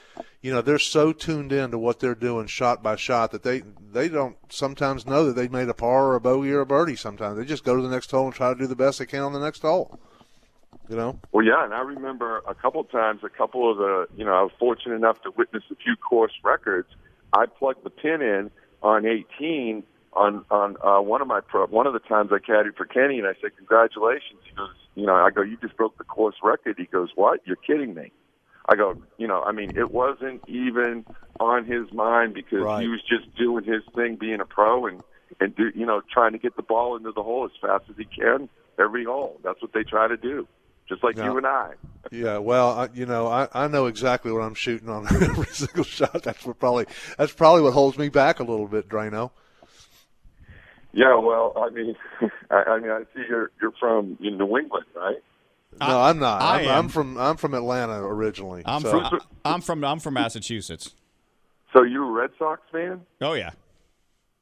you 0.41 0.53
know 0.53 0.63
they're 0.63 0.79
so 0.79 1.13
tuned 1.13 1.53
in 1.53 1.73
to 1.73 1.79
what 1.79 1.99
they're 1.99 2.15
doing 2.15 2.47
shot 2.47 2.83
by 2.83 2.95
shot 2.95 3.33
that 3.33 3.43
they 3.43 3.63
they 3.93 4.09
don't 4.09 4.37
sometimes 4.49 5.07
know 5.07 5.27
that 5.27 5.35
they 5.35 5.49
made 5.49 5.69
a 5.69 5.75
par 5.75 6.07
or 6.07 6.15
a 6.15 6.21
bogey 6.21 6.53
or 6.53 6.61
a 6.61 6.67
birdie. 6.67 6.95
Sometimes 6.95 7.37
they 7.37 7.45
just 7.45 7.65
go 7.65 7.75
to 7.75 7.83
the 7.83 7.89
next 7.89 8.11
hole 8.13 8.27
and 8.27 8.35
try 8.35 8.53
to 8.53 8.59
do 8.59 8.69
the 8.69 8.77
best 8.77 9.01
they 9.01 9.07
can 9.07 9.23
on 9.23 9.33
the 9.33 9.41
next 9.41 9.63
hole. 9.63 9.99
You 10.89 10.97
know. 10.97 11.19
Well, 11.33 11.45
yeah, 11.45 11.65
and 11.65 11.75
I 11.75 11.81
remember 11.81 12.43
a 12.47 12.55
couple 12.55 12.81
of 12.81 12.89
times, 12.91 13.23
a 13.25 13.29
couple 13.29 13.69
of 13.69 13.77
the, 13.77 14.07
you 14.17 14.25
know, 14.25 14.35
I 14.35 14.43
was 14.43 14.53
fortunate 14.57 14.95
enough 14.95 15.21
to 15.23 15.33
witness 15.37 15.65
a 15.73 15.75
few 15.75 15.97
course 15.97 16.33
records. 16.45 16.89
I 17.33 17.47
plugged 17.47 17.85
the 17.85 17.91
pin 17.91 18.23
in 18.23 18.51
on 18.83 19.07
18 19.07 19.83
on 20.13 20.45
on 20.51 20.77
uh, 20.83 21.01
one 21.03 21.21
of 21.21 21.29
my 21.29 21.41
pro, 21.41 21.67
one 21.67 21.87
of 21.87 21.93
the 21.93 21.99
times 21.99 22.31
I 22.33 22.39
caddied 22.39 22.77
for 22.77 22.87
Kenny, 22.87 23.19
and 23.19 23.27
I 23.27 23.35
said, 23.41 23.57
"Congratulations." 23.57 24.41
He 24.45 24.53
goes, 24.57 24.71
"You 24.95 25.07
know," 25.07 25.15
I 25.15 25.31
go, 25.31 25.43
"You 25.43 25.57
just 25.59 25.77
broke 25.77 25.99
the 25.99 26.05
course 26.05 26.37
record." 26.43 26.77
He 26.79 26.87
goes, 26.87 27.11
"What? 27.15 27.41
You're 27.45 27.57
kidding 27.57 27.95
me." 27.95 28.13
I 28.69 28.75
go, 28.75 28.97
you 29.17 29.29
know, 29.29 29.43
I 29.43 29.53
mean, 29.53 29.73
it 29.77 29.93
wasn't 29.93 30.43
even 30.49 31.05
on 31.39 31.65
his 31.65 31.93
mind 31.93 32.35
because 32.35 32.63
Right. 32.63 32.83
he 32.83 32.89
was 32.89 33.01
just 33.03 33.33
doing 33.37 33.65
his 33.65 33.83
thing, 33.95 34.17
being 34.17 34.41
a 34.41 34.45
pro, 34.47 34.87
and 34.87 35.03
and 35.41 35.55
do, 35.55 35.71
you 35.75 35.85
know, 35.85 36.01
trying 36.13 36.33
to 36.33 36.39
get 36.39 36.57
the 36.57 36.63
ball 36.63 36.97
into 36.97 37.13
the 37.13 37.23
hole 37.23 37.45
as 37.45 37.51
fast 37.61 37.85
as 37.91 37.97
he 37.97 38.05
can 38.05 38.49
every 38.79 39.05
hole. 39.05 39.41
That's 39.43 39.61
what 39.61 39.73
they 39.73 39.83
try 39.83 40.09
to 40.09 40.17
do, 40.17 40.47
just 40.89 41.03
like 41.05 41.17
Yeah. 41.17 41.25
you 41.25 41.37
and 41.37 41.47
I. 41.47 41.73
Yeah, 42.11 42.39
well, 42.39 42.71
I, 42.71 42.89
you 42.95 43.07
know, 43.07 43.27
I, 43.27 43.49
I 43.53 43.69
know 43.69 43.87
exactly 43.87 44.33
what 44.33 44.41
I'm 44.43 44.55
shooting 44.55 44.89
on 44.89 45.07
every 45.23 45.47
single 45.47 45.85
shot. 45.85 46.23
That's 46.23 46.45
what 46.45 46.59
probably 46.59 46.87
that's 47.19 47.33
probably 47.33 47.63
what 47.63 47.73
holds 47.73 47.99
me 47.99 48.09
back 48.09 48.41
a 48.41 48.45
little 48.45 48.67
bit, 48.69 48.89
Draino. 48.89 49.31
Yeah, 50.93 51.17
well, 51.17 51.53
I 51.57 51.71
mean, 51.71 51.95
I, 52.51 52.55
I 52.55 52.79
mean, 52.81 52.91
I 52.91 53.03
see 53.15 53.23
you're 53.29 53.51
you're 53.61 53.73
from 53.79 54.17
in 54.21 54.39
New 54.39 54.57
England, 54.59 54.87
right? 54.95 55.23
No, 55.81 56.01
I'm 56.01 56.19
not. 56.19 56.41
I 56.41 56.63
I'm. 56.63 56.69
I'm 56.69 56.89
from 56.89 57.19
I'm 57.19 57.37
from 57.37 57.53
Atlanta 57.55 58.03
originally. 58.03 58.63
I'm 58.65 58.81
so- 58.81 58.91
from 58.91 59.21
I'm 59.45 59.61
from 59.61 59.85
I'm 59.85 60.01
from 60.01 60.15
Massachusetts. 60.15 60.93
So 61.73 61.83
you 61.83 62.07
a 62.07 62.11
Red 62.11 62.31
Sox 62.39 62.63
fan? 62.73 63.03
Oh 63.21 63.35
yeah, 63.35 63.51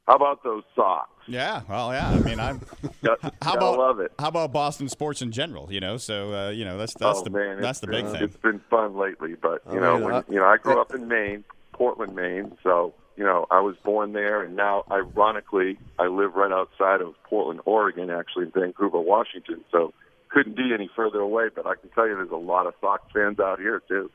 How 0.06 0.14
about 0.14 0.44
those 0.44 0.62
Sox? 0.76 1.08
Yeah. 1.26 1.62
Well, 1.68 1.92
yeah. 1.92 2.08
I 2.10 2.18
mean, 2.18 2.40
I'm. 2.40 2.60
How 3.42 3.54
about 3.54 3.78
love 3.78 4.00
it? 4.00 4.12
how 4.18 4.28
about 4.28 4.52
Boston 4.52 4.88
sports 4.88 5.22
in 5.22 5.30
general? 5.32 5.72
You 5.72 5.80
know, 5.80 5.96
so 5.96 6.32
uh, 6.34 6.50
you 6.50 6.64
know 6.64 6.78
that's 6.78 6.94
that's 6.94 7.20
oh 7.20 7.24
the 7.24 7.30
man, 7.30 7.60
that's 7.60 7.80
the 7.80 7.86
big 7.86 8.04
been, 8.04 8.12
thing. 8.12 8.22
It's 8.22 8.36
been 8.36 8.60
fun 8.70 8.96
lately, 8.96 9.34
but 9.34 9.62
you 9.70 9.78
I 9.78 9.80
know, 9.82 9.94
mean, 9.96 10.04
when, 10.04 10.14
I- 10.14 10.22
you 10.28 10.36
know, 10.36 10.46
I 10.46 10.56
grew 10.56 10.80
up 10.80 10.94
in 10.94 11.06
Maine, 11.08 11.44
Portland, 11.72 12.14
Maine, 12.14 12.56
so 12.62 12.94
you 13.16 13.24
know, 13.24 13.46
I 13.50 13.60
was 13.60 13.76
born 13.84 14.12
there, 14.12 14.42
and 14.42 14.56
now, 14.56 14.84
ironically, 14.90 15.78
I 15.98 16.06
live 16.06 16.34
right 16.34 16.50
outside 16.50 17.00
of 17.00 17.14
Portland, 17.24 17.60
Oregon, 17.64 18.10
actually 18.10 18.46
in 18.46 18.50
Vancouver, 18.50 18.98
Washington. 18.98 19.64
So 19.70 19.92
couldn't 20.30 20.56
be 20.56 20.72
any 20.74 20.90
further 20.96 21.20
away. 21.20 21.44
But 21.54 21.66
I 21.66 21.74
can 21.76 21.90
tell 21.90 22.08
you, 22.08 22.16
there's 22.16 22.30
a 22.30 22.36
lot 22.36 22.66
of 22.66 22.74
Sox 22.80 23.04
fans 23.14 23.38
out 23.38 23.60
here 23.60 23.80
too. 23.86 24.10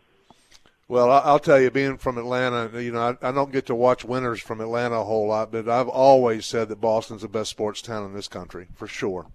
Well, 0.90 1.12
I- 1.12 1.20
I'll 1.20 1.40
tell 1.40 1.62
you, 1.62 1.70
being 1.70 1.98
from 1.98 2.18
Atlanta, 2.18 2.82
you 2.82 2.92
know, 2.92 3.16
I, 3.22 3.30
I 3.30 3.32
don't 3.32 3.52
get 3.52 3.68
to 3.68 3.76
watch 3.76 4.04
winners 4.04 4.42
from 4.42 4.60
Atlanta 4.60 4.96
a 4.96 5.04
whole 5.04 5.28
lot, 5.28 5.52
but 5.52 5.70
I've 5.70 5.88
always 5.88 6.46
said 6.48 6.68
that 6.70 6.82
Boston's 6.82 7.22
the 7.22 7.28
best 7.28 7.52
sports 7.52 7.82
town 7.82 8.06
in 8.06 8.14
this 8.14 8.28
country, 8.28 8.68
for 8.74 8.88
sure. 8.88 9.28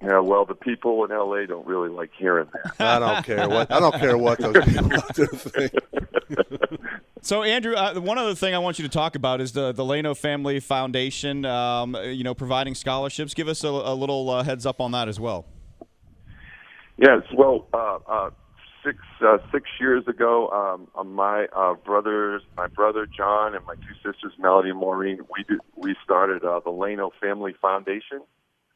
Yeah, 0.00 0.20
well, 0.20 0.46
the 0.46 0.54
people 0.54 1.04
in 1.04 1.10
LA 1.10 1.44
don't 1.44 1.66
really 1.66 1.90
like 1.90 2.10
hearing 2.16 2.48
that. 2.52 2.80
I 2.80 2.98
don't 2.98 3.24
care 3.26 3.48
what 3.48 3.70
I 3.70 3.78
don't 3.80 3.94
care 3.96 4.16
what 4.16 4.38
those 4.38 4.64
people 4.64 4.92
out 4.94 5.14
there 5.14 5.26
think. 5.26 5.72
So, 7.20 7.42
Andrew, 7.42 7.74
uh, 7.74 7.94
one 7.94 8.16
other 8.16 8.36
thing 8.36 8.54
I 8.54 8.58
want 8.58 8.78
you 8.78 8.84
to 8.84 8.88
talk 8.88 9.16
about 9.16 9.40
is 9.40 9.50
the 9.52 9.72
the 9.72 9.82
Lano 9.82 10.16
Family 10.16 10.60
Foundation. 10.60 11.44
Um, 11.44 11.96
you 11.96 12.22
know, 12.22 12.32
providing 12.32 12.76
scholarships. 12.76 13.34
Give 13.34 13.48
us 13.48 13.64
a, 13.64 13.68
a 13.68 13.92
little 13.94 14.30
uh, 14.30 14.44
heads 14.44 14.64
up 14.64 14.80
on 14.80 14.92
that 14.92 15.08
as 15.08 15.18
well. 15.18 15.44
Yes, 16.96 17.22
well, 17.36 17.66
uh, 17.74 17.98
uh, 18.06 18.30
six 18.84 18.98
uh, 19.20 19.38
six 19.52 19.68
years 19.80 20.06
ago, 20.06 20.48
um, 20.48 20.88
uh, 20.94 21.04
my 21.04 21.46
uh, 21.56 21.74
brothers, 21.74 22.42
my 22.56 22.66
brother 22.66 23.06
John, 23.06 23.54
and 23.54 23.64
my 23.66 23.74
two 23.74 23.94
sisters 23.96 24.32
Melody 24.38 24.70
and 24.70 24.78
Maureen, 24.78 25.20
we 25.34 25.44
did, 25.44 25.58
we 25.76 25.94
started 26.04 26.44
uh, 26.44 26.60
the 26.64 26.70
Lano 26.70 27.10
Family 27.20 27.54
Foundation, 27.60 28.20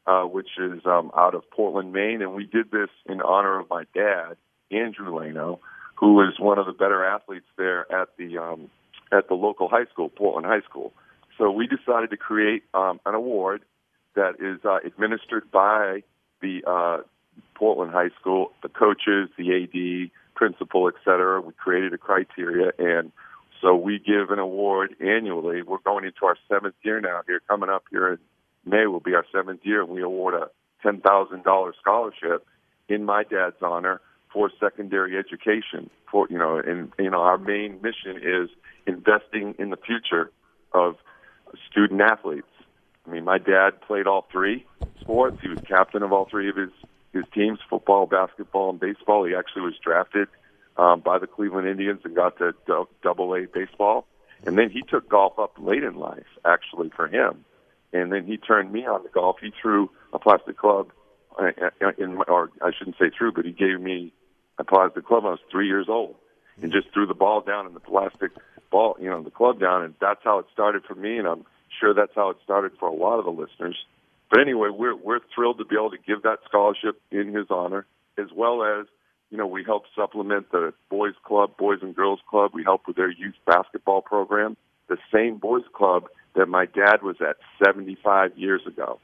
uh, 0.07 0.23
which 0.23 0.49
is 0.57 0.81
um, 0.85 1.11
out 1.17 1.35
of 1.35 1.49
Portland, 1.51 1.93
Maine, 1.93 2.21
and 2.21 2.33
we 2.33 2.45
did 2.45 2.71
this 2.71 2.89
in 3.05 3.21
honor 3.21 3.59
of 3.59 3.69
my 3.69 3.83
dad, 3.93 4.35
Andrew 4.71 5.11
Lano, 5.11 5.59
who 5.95 6.21
is 6.21 6.39
one 6.39 6.59
of 6.59 6.65
the 6.65 6.73
better 6.73 7.05
athletes 7.05 7.47
there 7.57 7.91
at 7.91 8.09
the 8.17 8.37
um, 8.37 8.69
at 9.11 9.27
the 9.27 9.35
local 9.35 9.69
high 9.69 9.85
school, 9.91 10.09
Portland 10.09 10.45
High 10.45 10.61
School. 10.69 10.93
So 11.37 11.51
we 11.51 11.67
decided 11.67 12.09
to 12.11 12.17
create 12.17 12.63
um, 12.73 12.99
an 13.05 13.15
award 13.15 13.63
that 14.15 14.35
is 14.39 14.63
uh, 14.65 14.77
administered 14.85 15.49
by 15.51 16.03
the 16.41 16.61
uh, 16.67 16.97
Portland 17.55 17.91
High 17.91 18.09
School, 18.19 18.51
the 18.61 18.69
coaches, 18.69 19.29
the 19.37 19.63
AD, 19.63 20.11
principal, 20.35 20.87
et 20.87 20.95
cetera. 21.03 21.41
We 21.41 21.53
created 21.53 21.93
a 21.93 21.97
criteria, 21.97 22.71
and 22.77 23.11
so 23.61 23.75
we 23.75 23.99
give 23.99 24.29
an 24.31 24.39
award 24.39 24.95
annually. 24.99 25.61
We're 25.61 25.77
going 25.77 26.05
into 26.05 26.25
our 26.25 26.37
seventh 26.49 26.75
year 26.83 26.99
now. 26.99 27.21
Here, 27.27 27.41
coming 27.47 27.69
up 27.69 27.83
here 27.91 28.13
in 28.13 28.17
May 28.65 28.87
will 28.87 28.99
be 28.99 29.13
our 29.13 29.25
seventh 29.31 29.61
year, 29.63 29.81
and 29.81 29.89
we 29.89 30.01
award 30.01 30.33
a 30.33 30.49
ten 30.81 30.99
thousand 31.01 31.43
dollars 31.43 31.75
scholarship 31.79 32.45
in 32.89 33.05
my 33.05 33.23
dad's 33.23 33.55
honor 33.61 34.01
for 34.31 34.49
secondary 34.59 35.17
education. 35.17 35.89
For 36.11 36.27
you 36.29 36.37
know, 36.37 36.57
and 36.57 36.91
you 36.99 37.09
know, 37.09 37.21
our 37.21 37.37
main 37.37 37.81
mission 37.81 38.17
is 38.17 38.49
investing 38.85 39.55
in 39.59 39.69
the 39.69 39.77
future 39.77 40.31
of 40.73 40.95
student 41.69 42.01
athletes. 42.01 42.47
I 43.07 43.11
mean, 43.11 43.23
my 43.23 43.37
dad 43.37 43.81
played 43.81 44.07
all 44.07 44.25
three 44.31 44.65
sports. 45.01 45.37
He 45.41 45.49
was 45.49 45.59
captain 45.67 46.03
of 46.03 46.13
all 46.13 46.27
three 46.29 46.49
of 46.49 46.55
his 46.55 46.71
his 47.13 47.23
teams: 47.33 47.59
football, 47.69 48.05
basketball, 48.05 48.71
and 48.71 48.79
baseball. 48.79 49.25
He 49.25 49.35
actually 49.35 49.63
was 49.63 49.75
drafted 49.83 50.27
um, 50.77 51.01
by 51.01 51.19
the 51.19 51.27
Cleveland 51.27 51.67
Indians 51.67 52.01
and 52.03 52.15
got 52.15 52.37
to 52.39 52.53
dou- 52.65 52.89
Double 53.01 53.33
A 53.35 53.45
baseball. 53.45 54.05
And 54.45 54.57
then 54.57 54.69
he 54.69 54.81
took 54.81 55.07
golf 55.07 55.39
up 55.39 55.53
late 55.57 55.83
in 55.83 55.95
life, 55.95 56.27
actually 56.43 56.89
for 56.95 57.07
him. 57.07 57.45
And 57.93 58.11
then 58.11 58.25
he 58.25 58.37
turned 58.37 58.71
me 58.71 58.85
on 58.85 59.03
to 59.03 59.09
golf. 59.09 59.37
He 59.41 59.53
threw 59.61 59.89
a 60.11 60.19
plastic 60.19 60.57
club, 60.57 60.91
uh, 61.39 61.51
in 61.97 62.15
my, 62.15 62.23
or 62.27 62.49
I 62.61 62.71
shouldn't 62.77 62.97
say 62.97 63.09
threw, 63.15 63.31
but 63.31 63.45
he 63.45 63.51
gave 63.51 63.79
me 63.79 64.11
a 64.57 64.63
plastic 64.63 65.05
club. 65.05 65.23
when 65.23 65.29
I 65.29 65.33
was 65.33 65.39
three 65.51 65.67
years 65.67 65.85
old, 65.87 66.15
and 66.61 66.71
just 66.71 66.91
threw 66.93 67.05
the 67.05 67.13
ball 67.13 67.41
down 67.41 67.67
in 67.67 67.73
the 67.73 67.79
plastic 67.79 68.31
ball, 68.69 68.97
you 68.99 69.09
know, 69.09 69.21
the 69.23 69.31
club 69.31 69.59
down, 69.59 69.83
and 69.83 69.95
that's 70.01 70.21
how 70.23 70.39
it 70.39 70.45
started 70.51 70.83
for 70.83 70.95
me. 70.95 71.17
And 71.17 71.27
I'm 71.27 71.45
sure 71.79 71.93
that's 71.93 72.13
how 72.15 72.29
it 72.29 72.37
started 72.43 72.73
for 72.79 72.89
a 72.89 72.93
lot 72.93 73.19
of 73.19 73.25
the 73.25 73.31
listeners. 73.31 73.77
But 74.33 74.41
anyway, 74.41 74.69
we're 74.71 74.95
we're 74.95 75.19
thrilled 75.35 75.59
to 75.59 75.65
be 75.65 75.75
able 75.75 75.91
to 75.91 75.99
give 76.07 76.23
that 76.23 76.39
scholarship 76.49 76.99
in 77.11 77.35
his 77.35 77.45
honor, 77.51 77.85
as 78.17 78.29
well 78.35 78.63
as 78.63 78.87
you 79.29 79.37
know 79.37 79.45
we 79.45 79.63
help 79.63 79.83
supplement 79.95 80.51
the 80.51 80.73
boys 80.89 81.13
club, 81.23 81.55
boys 81.55 81.77
and 81.83 81.95
girls 81.95 82.19
club. 82.27 82.49
We 82.51 82.63
help 82.63 82.87
with 82.87 82.95
their 82.95 83.11
youth 83.11 83.35
basketball 83.45 84.01
program, 84.01 84.57
the 84.87 84.97
same 85.13 85.37
boys 85.37 85.65
club 85.71 86.07
that 86.35 86.47
my 86.47 86.65
dad 86.65 87.03
was 87.03 87.17
at 87.21 87.37
75 87.63 88.35
years 88.35 88.65
ago. 88.65 88.99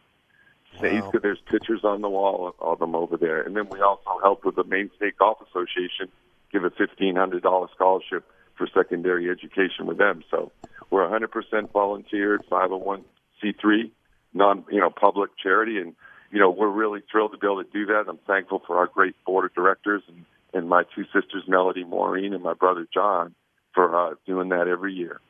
Wow. 0.82 1.12
there's 1.22 1.42
pictures 1.46 1.82
on 1.84 2.02
the 2.02 2.10
wall 2.10 2.56
of 2.60 2.80
them 2.80 2.96
over 2.96 3.16
there, 3.16 3.44
and 3.44 3.56
then 3.56 3.70
we 3.70 3.82
also 3.82 4.18
help 4.24 4.44
with 4.46 4.56
the 4.56 4.64
Maine 4.64 4.90
State 4.96 5.20
Golf 5.20 5.38
Association, 5.48 6.08
give 6.52 6.64
a 6.64 6.72
fifteen 6.72 7.16
hundred 7.16 7.44
dollar 7.44 7.68
scholarship 7.76 8.26
for 8.56 8.68
secondary 8.74 9.30
education 9.30 9.86
with 9.86 10.00
them. 10.00 10.24
So 10.32 10.52
we're 10.90 11.08
100% 11.08 11.72
volunteered, 11.72 12.44
501c3, 12.50 13.92
non 14.34 14.66
you 14.72 14.80
know 14.80 14.90
public 14.90 15.32
charity, 15.42 15.78
and 15.78 15.96
you 16.32 16.40
know 16.40 16.50
we're 16.50 16.70
really 16.70 17.02
thrilled 17.12 17.32
to 17.32 17.38
be 17.38 17.48
able 17.48 17.64
to 17.64 17.70
do 17.72 17.86
that. 17.88 18.06
I'm 18.08 18.20
thankful 18.28 18.62
for 18.66 18.78
our 18.78 18.88
great 18.88 19.16
board 19.26 19.46
of 19.46 19.54
directors 19.54 20.04
and 20.08 20.26
and 20.54 20.68
my 20.68 20.84
two 20.96 21.04
sisters, 21.06 21.44
Melody, 21.48 21.84
Maureen, 21.84 22.34
and 22.34 22.44
my 22.44 22.54
brother 22.54 22.88
John, 22.94 23.36
for 23.74 23.96
uh, 23.96 24.16
doing 24.26 24.50
that 24.50 24.68
every 24.68 24.94
year. 24.94 25.22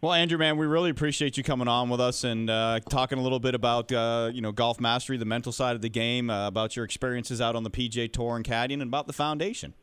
Well, 0.00 0.12
Andrew, 0.12 0.38
man, 0.38 0.56
we 0.56 0.66
really 0.66 0.90
appreciate 0.90 1.36
you 1.36 1.42
coming 1.42 1.68
on 1.68 1.88
with 1.88 2.00
us 2.00 2.22
and 2.22 2.50
uh, 2.50 2.80
talking 2.90 3.18
a 3.18 3.22
little 3.22 3.40
bit 3.40 3.54
about 3.54 3.90
uh, 3.90 4.30
you 4.32 4.40
know 4.40 4.52
golf 4.52 4.78
mastery, 4.78 5.16
the 5.16 5.24
mental 5.24 5.52
side 5.52 5.74
of 5.74 5.82
the 5.82 5.88
game, 5.88 6.30
uh, 6.30 6.46
about 6.46 6.76
your 6.76 6.84
experiences 6.84 7.40
out 7.40 7.56
on 7.56 7.64
the 7.64 7.70
PGA 7.70 8.12
Tour 8.12 8.36
and 8.36 8.44
caddying, 8.44 8.74
and 8.74 8.82
about 8.82 9.06
the 9.06 9.12
foundation. 9.12 9.74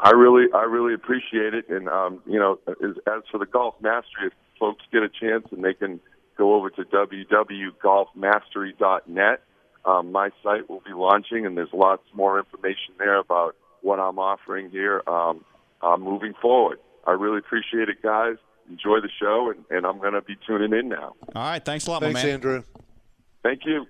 I 0.00 0.10
really, 0.10 0.46
I 0.52 0.62
really 0.64 0.94
appreciate 0.94 1.54
it. 1.54 1.68
And 1.68 1.88
um, 1.88 2.22
you 2.26 2.38
know, 2.38 2.58
as, 2.68 2.96
as 3.06 3.22
for 3.30 3.38
the 3.38 3.46
golf 3.46 3.74
mastery, 3.80 4.26
if 4.26 4.32
folks 4.58 4.84
get 4.92 5.02
a 5.02 5.08
chance 5.08 5.46
and 5.52 5.64
they 5.64 5.74
can 5.74 6.00
go 6.38 6.54
over 6.54 6.70
to 6.70 6.84
www.golfmastery.net, 6.84 9.42
um, 9.84 10.12
my 10.12 10.30
site 10.42 10.70
will 10.70 10.80
be 10.80 10.92
launching, 10.94 11.44
and 11.44 11.56
there's 11.56 11.72
lots 11.72 12.04
more 12.14 12.38
information 12.38 12.94
there 12.98 13.18
about 13.18 13.56
what 13.82 13.98
I'm 13.98 14.18
offering 14.18 14.70
here 14.70 15.02
um, 15.06 15.44
uh, 15.82 15.96
moving 15.96 16.34
forward. 16.40 16.78
I 17.06 17.10
really 17.12 17.38
appreciate 17.38 17.88
it, 17.88 18.02
guys. 18.02 18.36
Enjoy 18.68 19.00
the 19.00 19.08
show, 19.20 19.50
and, 19.50 19.64
and 19.70 19.86
I'm 19.86 19.98
going 19.98 20.12
to 20.12 20.20
be 20.20 20.36
tuning 20.46 20.78
in 20.78 20.88
now. 20.88 21.14
All 21.34 21.42
right, 21.42 21.64
thanks 21.64 21.86
a 21.86 21.90
lot, 21.90 22.02
Thanks, 22.02 22.14
my 22.14 22.22
man. 22.22 22.34
Andrew. 22.34 22.62
Thank 23.42 23.62
you. 23.64 23.86